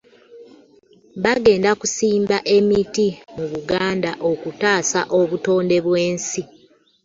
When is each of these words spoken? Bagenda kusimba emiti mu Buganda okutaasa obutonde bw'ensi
Bagenda 1.23 1.71
kusimba 1.79 2.37
emiti 2.57 3.07
mu 3.35 3.45
Buganda 3.51 4.11
okutaasa 4.31 4.99
obutonde 5.19 5.77
bw'ensi 5.85 6.41